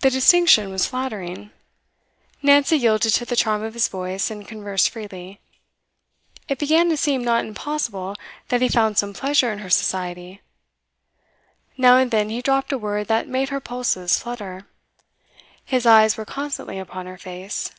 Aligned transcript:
The 0.00 0.10
distinction 0.10 0.70
was 0.70 0.88
flattering. 0.88 1.52
Nancy 2.42 2.76
yielded 2.78 3.12
to 3.12 3.24
the 3.24 3.36
charm 3.36 3.62
of 3.62 3.74
his 3.74 3.86
voice 3.86 4.28
and 4.28 4.44
conversed 4.44 4.90
freely. 4.90 5.38
It 6.48 6.58
began 6.58 6.88
to 6.88 6.96
seem 6.96 7.22
not 7.22 7.44
impossible 7.44 8.16
that 8.48 8.60
he 8.60 8.68
found 8.68 8.98
some 8.98 9.12
pleasure 9.14 9.52
in 9.52 9.60
her 9.60 9.70
society. 9.70 10.42
Now 11.76 11.96
and 11.96 12.10
then 12.10 12.28
he 12.28 12.42
dropped 12.42 12.72
a 12.72 12.78
word 12.78 13.06
that 13.06 13.28
made 13.28 13.50
her 13.50 13.60
pulses 13.60 14.18
flutter; 14.18 14.66
his 15.64 15.86
eyes 15.86 16.16
were 16.16 16.24
constantly 16.24 16.80
upon 16.80 17.06
her 17.06 17.16
face. 17.16 17.70